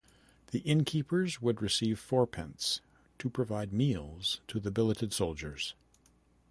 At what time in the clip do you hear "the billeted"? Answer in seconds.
4.59-5.13